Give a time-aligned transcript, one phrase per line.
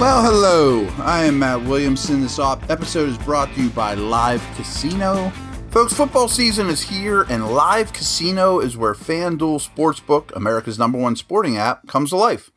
[0.00, 0.86] Well, hello.
[1.04, 2.22] I am Matt Williamson.
[2.22, 5.28] This episode is brought to you by Live Casino.
[5.68, 11.16] Folks, football season is here, and Live Casino is where FanDuel Sportsbook, America's number one
[11.16, 12.50] sporting app, comes to life.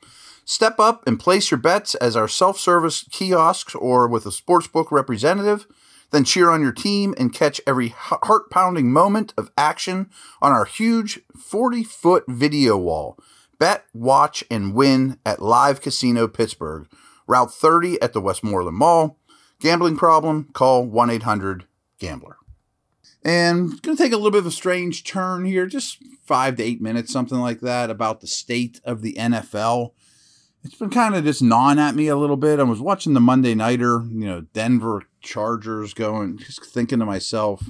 [0.45, 4.89] Step up and place your bets as our self service kiosks or with a sportsbook
[4.89, 5.67] representative.
[6.11, 10.09] Then cheer on your team and catch every heart pounding moment of action
[10.41, 13.19] on our huge 40 foot video wall.
[13.59, 16.87] Bet, watch, and win at Live Casino Pittsburgh
[17.27, 19.17] Route 30 at the Westmoreland Mall.
[19.59, 20.49] Gambling problem?
[20.53, 21.65] Call 1 800
[21.99, 22.37] Gambler.
[23.23, 26.63] And going to take a little bit of a strange turn here, just five to
[26.63, 29.91] eight minutes, something like that, about the state of the NFL.
[30.65, 32.59] It's been kind of just gnawing at me a little bit.
[32.59, 37.69] I was watching the Monday Nighter, you know, Denver Chargers going, just thinking to myself,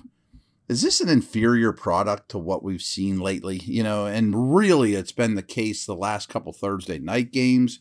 [0.68, 3.58] is this an inferior product to what we've seen lately?
[3.58, 7.80] You know, and really it's been the case the last couple Thursday night games.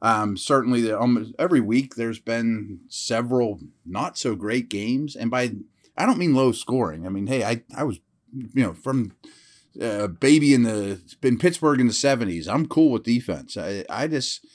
[0.00, 5.52] Um, certainly, the, um, every week there's been several not so great games, and by
[5.96, 7.04] I don't mean low scoring.
[7.04, 7.98] I mean, hey, I I was
[8.32, 9.16] you know from
[9.80, 12.48] uh, baby in the in Pittsburgh in the '70s.
[12.48, 13.56] I'm cool with defense.
[13.56, 14.46] I I just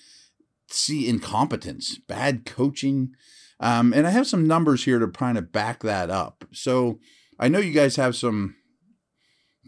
[0.67, 3.13] see incompetence, bad coaching,
[3.59, 6.45] um, and I have some numbers here to kind of back that up.
[6.53, 6.99] So
[7.37, 8.55] I know you guys have some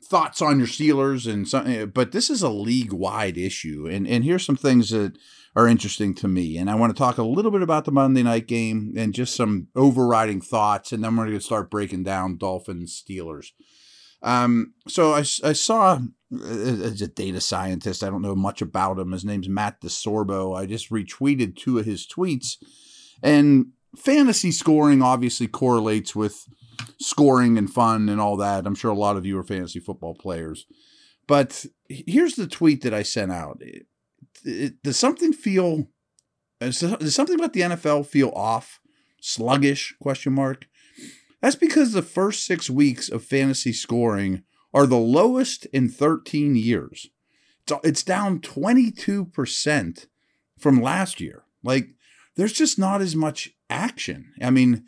[0.04, 4.24] thoughts on your Steelers and something, but this is a league wide issue, and and
[4.24, 5.18] here's some things that
[5.56, 6.58] are interesting to me.
[6.58, 9.36] And I want to talk a little bit about the Monday night game and just
[9.36, 10.92] some overriding thoughts.
[10.92, 13.48] And then we're going to start breaking down Dolphins Steelers.
[14.22, 16.00] Um, so I, I saw
[16.32, 19.12] as a data scientist, I don't know much about him.
[19.12, 20.58] His name's Matt DeSorbo.
[20.58, 22.58] I just retweeted two of his tweets.
[23.24, 26.46] And fantasy scoring obviously correlates with
[27.00, 28.66] scoring and fun and all that.
[28.66, 30.66] I'm sure a lot of you are fantasy football players.
[31.28, 33.62] But here's the tweet that I sent out
[34.46, 35.88] it, does something feel
[36.62, 38.80] uh, does something about the NFL feel off,
[39.20, 39.94] sluggish?
[40.02, 40.68] Question mark.
[41.42, 47.08] That's because the first six weeks of fantasy scoring are the lowest in 13 years.
[47.84, 50.08] It's down 22%
[50.60, 51.44] from last year.
[51.64, 51.90] Like,
[52.36, 54.34] there's just not as much action.
[54.42, 54.86] I mean,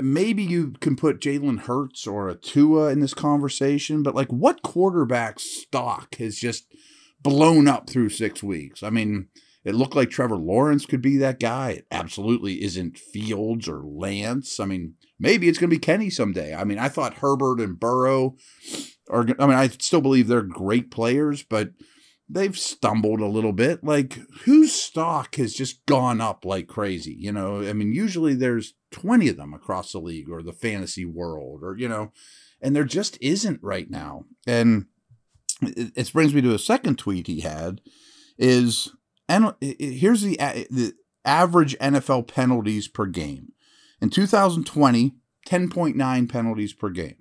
[0.00, 4.62] maybe you can put Jalen Hurts or a Tua in this conversation, but like, what
[4.62, 6.66] quarterback stock has just
[7.22, 8.82] blown up through six weeks.
[8.82, 9.28] I mean,
[9.64, 11.70] it looked like Trevor Lawrence could be that guy.
[11.70, 14.60] It absolutely isn't Fields or Lance.
[14.60, 16.54] I mean, maybe it's going to be Kenny someday.
[16.54, 18.36] I mean, I thought Herbert and Burrow
[19.10, 21.70] are, I mean, I still believe they're great players, but
[22.28, 23.82] they've stumbled a little bit.
[23.82, 27.16] Like, whose stock has just gone up like crazy?
[27.18, 31.04] You know, I mean, usually there's 20 of them across the league or the fantasy
[31.04, 32.12] world or, you know,
[32.60, 34.26] and there just isn't right now.
[34.46, 34.86] And,
[35.62, 37.80] it brings me to a second tweet he had
[38.38, 38.92] is
[39.28, 40.36] and here's the
[40.70, 40.92] the
[41.24, 43.52] average NFL penalties per game.
[44.00, 45.14] In 2020,
[45.46, 47.16] 10.9 penalties per game.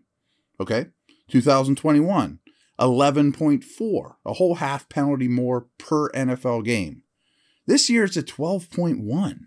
[0.60, 0.88] Okay?
[1.30, 2.40] 2021,
[2.80, 7.04] 11.4, a whole half penalty more per NFL game.
[7.66, 9.40] This year it's at 12.1.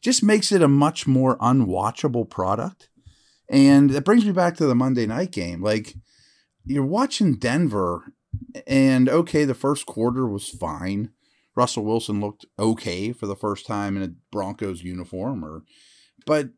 [0.00, 2.88] Just makes it a much more unwatchable product.
[3.48, 5.62] And that brings me back to the Monday night game.
[5.62, 5.94] Like
[6.68, 8.12] you're watching Denver,
[8.66, 11.10] and okay, the first quarter was fine.
[11.56, 15.64] Russell Wilson looked okay for the first time in a Broncos uniform, or
[16.26, 16.50] but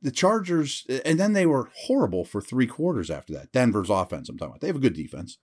[0.00, 3.52] the Chargers, and then they were horrible for three quarters after that.
[3.52, 4.60] Denver's offense, I'm talking about.
[4.60, 5.38] They have a good defense,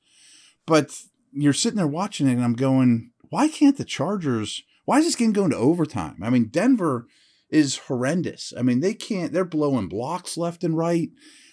[0.66, 0.98] but
[1.31, 4.64] you're sitting there watching it, and I'm going, why can't the Chargers?
[4.86, 6.22] Why is this game going to overtime?
[6.24, 7.08] I mean, Denver
[7.50, 8.54] is horrendous.
[8.58, 9.34] I mean, they can't.
[9.34, 11.09] They're blowing blocks left and right.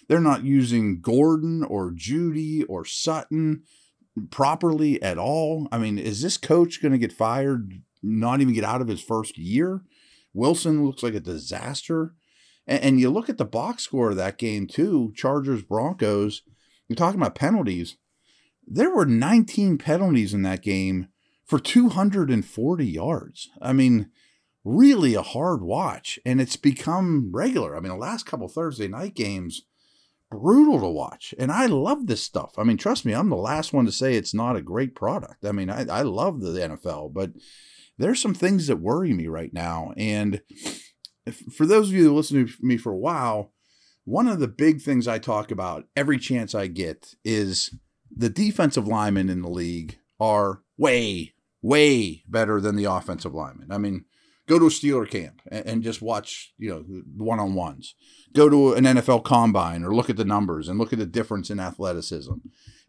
[0.07, 3.63] They're not using Gordon or Jeudy or Sutton
[4.29, 5.67] properly at all.
[5.71, 9.01] I mean, is this coach going to get fired, not even get out of his
[9.01, 9.81] first year?
[10.33, 12.13] Wilson looks like a disaster.
[12.67, 16.41] And, and you look at the box score of that game, too Chargers Broncos.
[16.87, 17.97] You're talking about penalties.
[18.65, 21.07] There were 19 penalties in that game
[21.45, 23.49] for 240 yards.
[23.61, 24.09] I mean,
[24.63, 26.19] really a hard watch.
[26.25, 27.75] And it's become regular.
[27.75, 29.63] I mean, the last couple Thursday night games,
[30.33, 31.33] brutal to watch.
[31.37, 32.53] And I love this stuff.
[32.57, 35.45] I mean, trust me, I'm the last one to say it's not a great product.
[35.45, 37.31] I mean, I, I love the NFL, but
[37.97, 39.93] there's some things that worry me right now.
[39.97, 40.41] And
[41.25, 43.53] if, for those of you who listen to me for a while,
[44.05, 47.75] one of the big things I talk about every chance I get is
[48.15, 53.71] the defensive linemen in the league are way, way better than the offensive linemen.
[53.71, 54.05] I mean,
[54.47, 56.83] go to a Steeler camp and, and just watch, you know,
[57.17, 57.95] one on ones.
[58.33, 61.49] Go to an NFL combine or look at the numbers and look at the difference
[61.49, 62.33] in athleticism.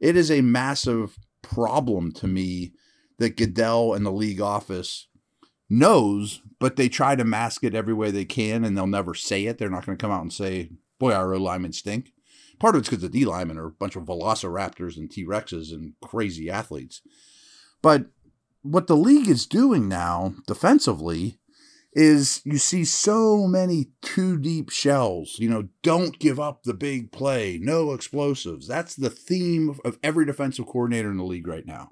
[0.01, 2.73] It is a massive problem to me
[3.19, 5.09] that Goodell and the league office
[5.71, 9.47] knows, but they try to mask it every way they can, and they'll never say
[9.47, 9.59] it.
[9.59, 12.13] They're not going to come out and say, "Boy, our O linemen stink."
[12.59, 15.73] Part of it's because the D linemen are a bunch of velociraptors and T Rexes
[15.73, 17.03] and crazy athletes.
[17.83, 18.07] But
[18.63, 21.39] what the league is doing now defensively
[21.95, 25.37] is you see so many two deep shells.
[25.39, 28.67] You know, don't give up the big play, no explosives.
[28.67, 31.91] That's the theme of every defensive coordinator in the league right now.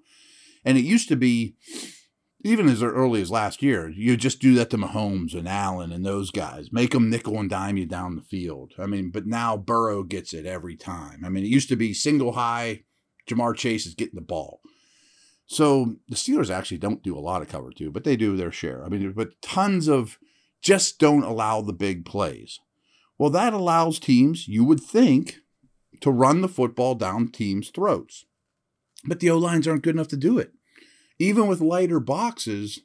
[0.64, 1.56] And it used to be,
[2.44, 6.04] even as early as last year, you just do that to Mahomes and Allen and
[6.04, 8.72] those guys, make them nickel and dime you down the field.
[8.78, 11.24] I mean, but now Burrow gets it every time.
[11.24, 12.82] I mean, it used to be single high,
[13.28, 14.60] Ja'Marr Chase is getting the ball.
[15.52, 18.50] So the Steelers actually don't do a lot of cover two, but they do their
[18.50, 18.82] share.
[18.82, 20.18] I mean, but tons of
[20.62, 22.58] just don't allow the big plays.
[23.18, 25.40] Well, that allows teams, you would think,
[26.00, 28.24] to run the football down teams' throats.
[29.04, 30.52] But the O lines aren't good enough to do it.
[31.18, 32.80] Even with lighter boxes,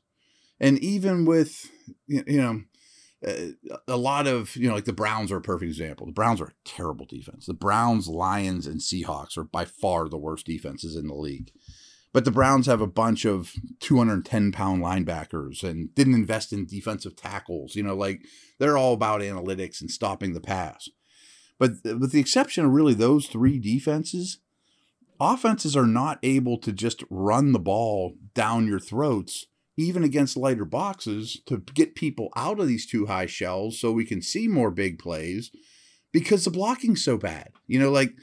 [0.59, 1.71] and even with,
[2.05, 2.63] you know,
[3.25, 6.05] uh, a lot of, you know, like the Browns are a perfect example.
[6.05, 7.45] The Browns are a terrible defense.
[7.45, 11.51] The Browns, Lions, and Seahawks are by far the worst defenses in the league.
[12.13, 17.15] But the Browns have a bunch of 210 pound linebackers and didn't invest in defensive
[17.15, 17.75] tackles.
[17.75, 18.21] You know, like
[18.59, 20.89] they're all about analytics and stopping the pass.
[21.59, 24.39] But with the exception of really those three defenses,
[25.19, 30.65] offenses are not able to just run the ball down your throats, even against lighter
[30.65, 34.71] boxes, to get people out of these two high shells so we can see more
[34.71, 35.51] big plays
[36.11, 37.49] because the blocking's so bad.
[37.65, 38.13] You know, like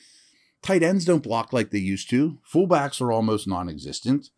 [0.65, 4.31] tight ends don't block like they used to, fullbacks are almost non existent.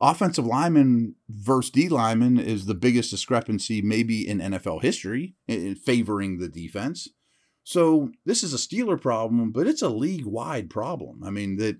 [0.00, 6.38] Offensive lineman versus D lineman is the biggest discrepancy maybe in NFL history, in favoring
[6.38, 7.08] the defense.
[7.64, 11.22] So this is a Steeler problem, but it's a league wide problem.
[11.24, 11.78] I mean, that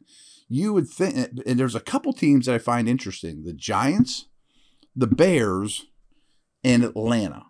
[0.48, 4.26] you would think, eh, and there's a couple teams that I find interesting the Giants,
[4.94, 5.86] the Bears,
[6.64, 7.44] and Atlanta.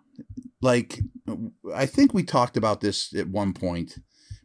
[0.61, 0.99] Like,
[1.73, 3.97] I think we talked about this at one point,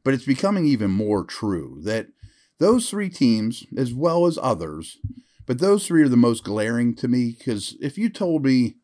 [0.05, 2.09] but it's becoming even more true that
[2.59, 4.99] those three teams, as well as others,
[5.47, 8.77] but those three are the most glaring to me because if you told me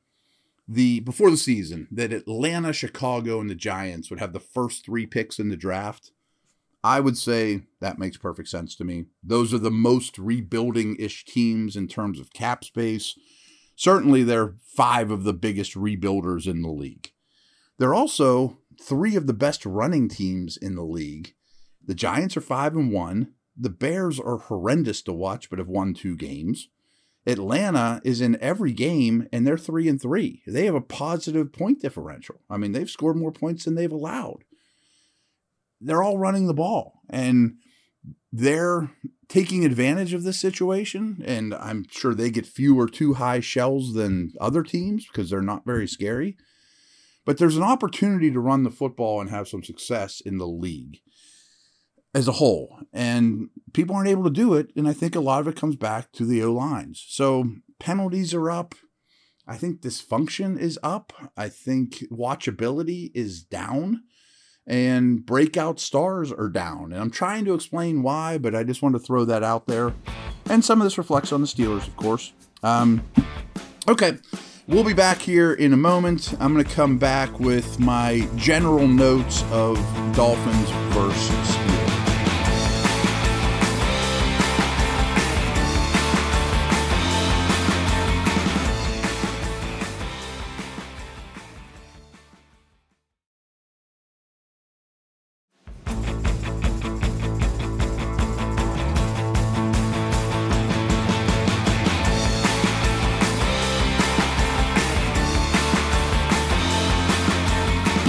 [0.67, 5.07] the before the season that Atlanta, Chicago, and the Giants would have the first three
[5.07, 6.13] picks in the draft,
[6.83, 9.07] I would say that makes perfect sense to me.
[9.23, 13.19] Those are the most rebuilding ish teams in terms of cap space.
[13.77, 17.11] Certainly, they're five of the biggest rebuilders in the league.
[17.79, 21.35] They're also three of the best running teams in the league.
[21.85, 23.35] The Giants are five and one.
[23.57, 26.69] The Bears are horrendous to watch, but have won two games.
[27.27, 30.43] Atlanta is in every game and they're three and three.
[30.47, 32.41] They have a positive point differential.
[32.49, 34.45] I mean, they've scored more points than they've allowed.
[35.81, 37.57] They're all running the ball and
[38.33, 38.91] they're
[39.29, 41.23] taking advantage of this situation.
[41.25, 45.67] And I'm sure they get fewer two high shells than other teams because they're not
[45.67, 46.37] very scary.
[47.31, 50.99] But there's an opportunity to run the football and have some success in the league
[52.13, 52.81] as a whole.
[52.93, 54.73] And people aren't able to do it.
[54.75, 57.05] And I think a lot of it comes back to the O lines.
[57.07, 58.75] So penalties are up.
[59.47, 61.13] I think dysfunction is up.
[61.37, 64.03] I think watchability is down.
[64.67, 66.93] And breakout stars are down.
[66.93, 69.95] And I'm trying to explain why, but I just want to throw that out there.
[70.47, 72.33] And some of this reflects on the Steelers, of course.
[72.65, 73.05] Um,
[73.87, 74.19] okay.
[74.67, 76.35] We'll be back here in a moment.
[76.39, 79.77] I'm going to come back with my general notes of
[80.15, 81.50] Dolphins versus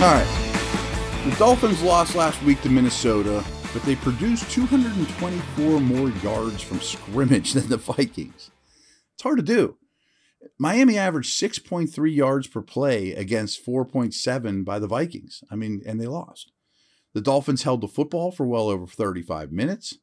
[0.01, 0.25] All right.
[1.25, 7.53] The Dolphins lost last week to Minnesota, but they produced 224 more yards from scrimmage
[7.53, 8.49] than the Vikings.
[9.13, 9.77] It's hard to do.
[10.57, 15.43] Miami averaged 6.3 yards per play against 4.7 by the Vikings.
[15.51, 16.51] I mean, and they lost.
[17.13, 19.99] The Dolphins held the football for well over 35 minutes,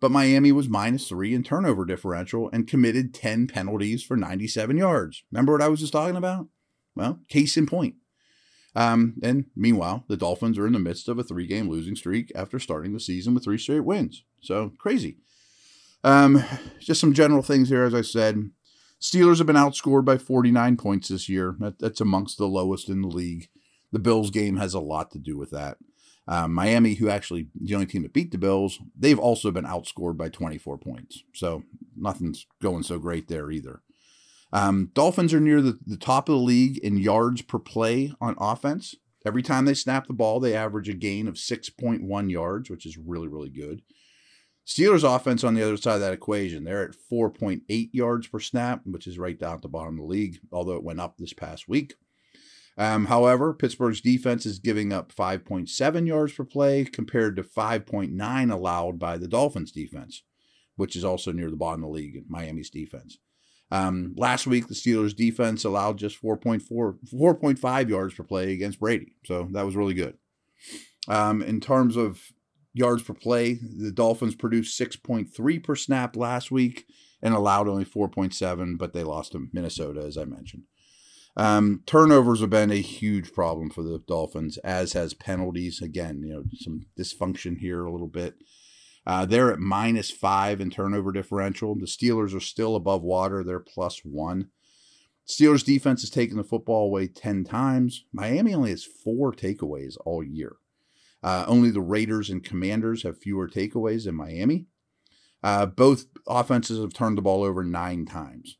[0.00, 5.24] but Miami was minus three in turnover differential and committed 10 penalties for 97 yards.
[5.32, 6.48] Remember what I was just talking about?
[6.94, 7.94] Well, case in point.
[8.76, 12.30] Um, and meanwhile, the Dolphins are in the midst of a three game losing streak
[12.34, 14.24] after starting the season with three straight wins.
[14.40, 15.16] So crazy.
[16.02, 16.42] Um,
[16.78, 18.50] just some general things here, as I said.
[19.00, 21.56] Steelers have been outscored by 49 points this year.
[21.58, 23.48] That, that's amongst the lowest in the league.
[23.92, 25.78] The Bills game has a lot to do with that.
[26.28, 30.16] Um, Miami, who actually the only team that beat the Bills, they've also been outscored
[30.16, 31.24] by 24 points.
[31.34, 31.64] So
[31.96, 33.82] nothing's going so great there either.
[34.52, 38.34] Um, Dolphins are near the, the top of the league in yards per play on
[38.38, 38.94] offense.
[39.24, 42.96] Every time they snap the ball, they average a gain of 6.1 yards, which is
[42.96, 43.82] really, really good.
[44.66, 48.82] Steelers offense on the other side of that equation, they're at 4.8 yards per snap,
[48.84, 51.32] which is right down at the bottom of the league, although it went up this
[51.32, 51.94] past week.
[52.78, 58.98] Um, however, Pittsburgh's defense is giving up 5.7 yards per play compared to 5.9 allowed
[58.98, 60.22] by the Dolphins defense,
[60.76, 63.18] which is also near the bottom of the league, Miami's defense.
[63.70, 66.62] Um, last week, the Steelers defense allowed just 4.4,
[67.12, 69.14] 4.5 yards per play against Brady.
[69.24, 70.16] So that was really good.
[71.08, 72.20] Um, in terms of
[72.72, 76.86] yards per play, the Dolphins produced 6.3 per snap last week
[77.22, 80.64] and allowed only 4.7, but they lost to Minnesota, as I mentioned.
[81.36, 85.80] Um, turnovers have been a huge problem for the Dolphins, as has penalties.
[85.80, 88.34] Again, you know, some dysfunction here a little bit.
[89.10, 91.74] Uh, they're at minus five in turnover differential.
[91.74, 93.42] The Steelers are still above water.
[93.42, 94.50] They're plus one.
[95.26, 98.04] Steelers defense has taken the football away 10 times.
[98.12, 100.58] Miami only has four takeaways all year.
[101.24, 104.66] Uh, only the Raiders and Commanders have fewer takeaways than Miami.
[105.42, 108.58] Uh, both offenses have turned the ball over nine times.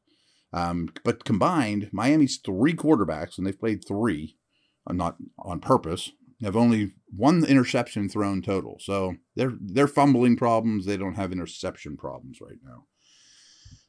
[0.53, 4.37] Um, but combined, Miami's three quarterbacks, and they've played three,
[4.85, 6.11] uh, not on purpose,
[6.43, 8.79] have only one interception thrown total.
[8.81, 10.87] So they're they're fumbling problems.
[10.87, 12.85] They don't have interception problems right now.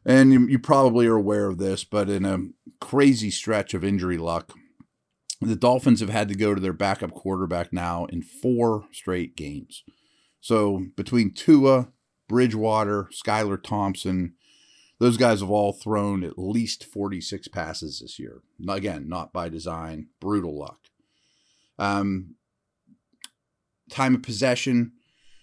[0.03, 2.39] And you, you probably are aware of this, but in a
[2.83, 4.53] crazy stretch of injury luck,
[5.39, 9.83] the Dolphins have had to go to their backup quarterback now in four straight games.
[10.39, 11.89] So between Tua,
[12.27, 14.33] Bridgewater, Skylar Thompson,
[14.99, 18.41] those guys have all thrown at least 46 passes this year.
[18.67, 20.79] Again, not by design, brutal luck.
[21.79, 22.35] Um,
[23.91, 24.93] time of possession,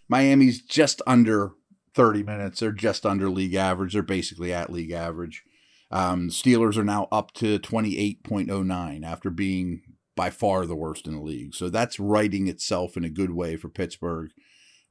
[0.08, 1.52] Miami's just under
[1.94, 2.60] 30 minutes.
[2.60, 3.92] They're just under league average.
[3.92, 5.44] They're basically at league average.
[5.90, 9.82] Um, Steelers are now up to 28.09 after being
[10.14, 11.54] by far the worst in the league.
[11.54, 14.30] So that's righting itself in a good way for Pittsburgh.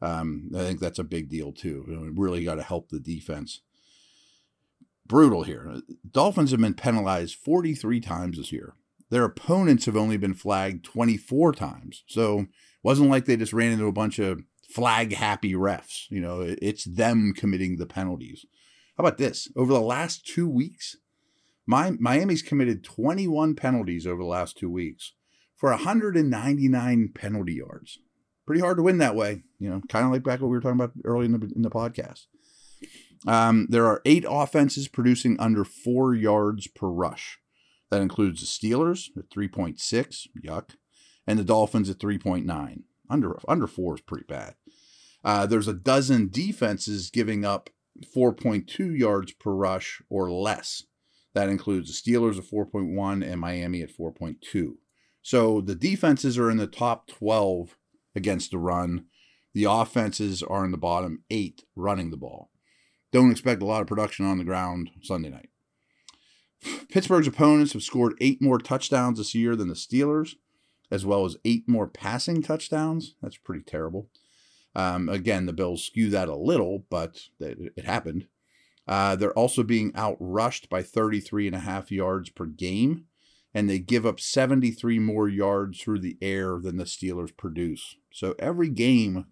[0.02, 2.12] Um, I think that's a big deal too.
[2.16, 3.62] Really got to help the defense.
[5.06, 5.82] Brutal here.
[6.10, 8.74] Dolphins have been penalized 43 times this year.
[9.10, 12.04] Their opponents have only been flagged 24 times.
[12.08, 12.48] So
[12.84, 16.10] wasn't like they just ran into a bunch of flag happy refs.
[16.10, 18.46] You know, it's them committing the penalties.
[18.98, 19.48] How about this?
[19.56, 20.98] Over the last two weeks,
[21.68, 25.14] Miami's committed 21 penalties over the last two weeks
[25.56, 28.00] for 199 penalty yards.
[28.46, 30.62] Pretty hard to win that way, you know, kind of like back what we were
[30.62, 32.28] talking about early in the, in the podcast.
[33.28, 37.40] Um, there are eight offenses producing under four yards per rush.
[37.90, 40.76] That includes the Steelers at 3.6, yuck,
[41.28, 42.84] and the Dolphins at 3.9.
[43.10, 44.56] Under under four is pretty bad.
[45.24, 47.70] Uh, there's a dozen defenses giving up
[48.16, 50.84] 4.2 yards per rush or less.
[51.34, 54.76] That includes the Steelers at 4.1 and Miami at 4.2.
[55.22, 57.78] So the defenses are in the top 12
[58.16, 59.06] against the run.
[59.54, 62.50] The offenses are in the bottom eight running the ball.
[63.12, 65.50] Don't expect a lot of production on the ground Sunday night.
[66.90, 70.36] Pittsburgh's opponents have scored eight more touchdowns this year than the Steelers,
[70.90, 73.16] as well as eight more passing touchdowns.
[73.22, 74.10] That's pretty terrible.
[74.76, 78.28] Um, again, the Bills skew that a little, but it, happened.
[78.88, 83.06] Uh, they're also being outrushed by 33 and a half yards per game,
[83.54, 87.96] and they give up 73 more yards through the air than the Steelers produce.
[88.14, 89.26] So every game,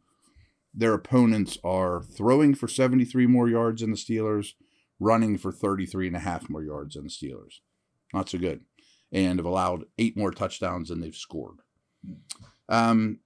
[0.74, 4.54] their opponents are throwing for 73 more yards than the Steelers,
[5.00, 7.60] running for 33 and a half more yards than the Steelers.
[8.14, 8.62] Not so good.
[9.12, 11.60] And have allowed eight more touchdowns than they've scored.
[12.68, 13.20] Um,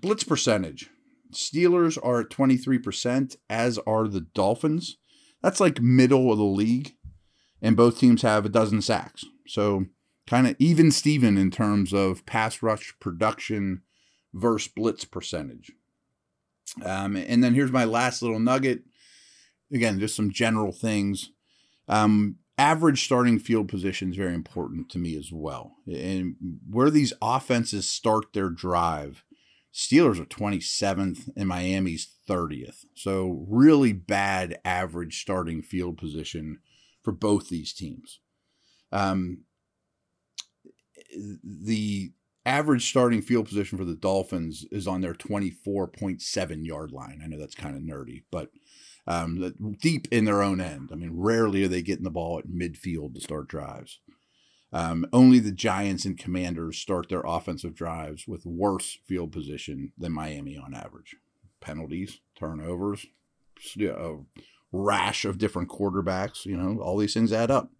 [0.00, 0.88] blitz percentage.
[1.32, 4.96] Steelers are at 23%, as are the Dolphins.
[5.42, 6.94] That's like middle of the league.
[7.62, 9.24] And both teams have a dozen sacks.
[9.46, 9.86] So
[10.26, 13.82] kind of even Steven in terms of pass rush production
[14.32, 15.72] versus blitz percentage.
[16.84, 18.82] Um, and then here's my last little nugget.
[19.72, 21.30] Again, just some general things.
[21.88, 25.76] Um, average starting field position is very important to me as well.
[25.86, 26.36] And
[26.68, 29.24] where these offenses start their drive,
[29.72, 32.84] Steelers are 27th and Miami's 30th.
[32.94, 36.58] So, really bad average starting field position
[37.02, 38.20] for both these teams.
[38.92, 39.44] Um,
[41.42, 42.12] the
[42.44, 47.20] average starting field position for the Dolphins is on their 24.7 yard line.
[47.22, 48.50] I know that's kind of nerdy, but
[49.06, 50.90] um, deep in their own end.
[50.92, 53.98] I mean, rarely are they getting the ball at midfield to start drives.
[54.72, 60.12] Um, only the Giants and Commanders start their offensive drives with worse field position than
[60.12, 61.16] Miami on average.
[61.60, 63.06] Penalties, turnovers,
[64.72, 67.70] rash of different quarterbacks, you know, all these things add up.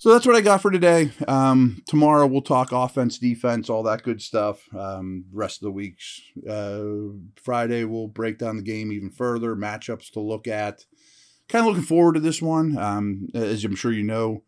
[0.00, 1.10] So that's what I got for today.
[1.26, 4.62] Um, tomorrow we'll talk offense, defense, all that good stuff.
[4.72, 6.84] Um, rest of the weeks, uh,
[7.34, 10.84] Friday we'll break down the game even further, matchups to look at.
[11.48, 12.78] Kind of looking forward to this one.
[12.78, 14.44] Um, as I'm sure you know,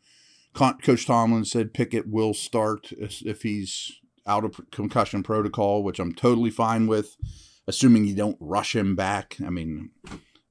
[0.54, 3.90] Coach Tomlin said Pickett will start if he's
[4.28, 7.16] out of concussion protocol, which I'm totally fine with,
[7.66, 9.36] assuming you don't rush him back.
[9.44, 9.90] I mean,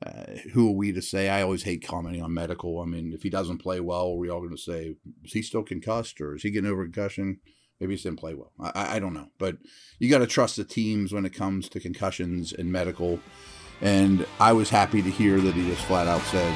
[0.05, 1.29] uh, who are we to say?
[1.29, 2.79] I always hate commenting on medical.
[2.79, 5.41] I mean, if he doesn't play well, are we all going to say, is he
[5.41, 7.39] still concussed or is he getting over concussion?
[7.79, 8.51] Maybe he didn't play well.
[8.59, 9.27] I, I don't know.
[9.37, 9.57] But
[9.99, 13.19] you got to trust the teams when it comes to concussions and medical.
[13.81, 16.53] And I was happy to hear that he just flat out said,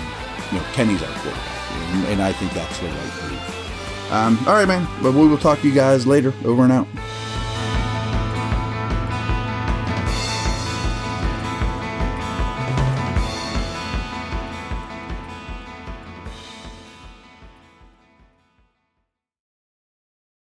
[0.51, 1.71] you know, Kenny's our quarterback.
[1.71, 4.12] And, and I think that's the right move.
[4.12, 4.88] Um, all right, man.
[5.01, 6.33] But we will talk to you guys later.
[6.45, 6.88] Over and out.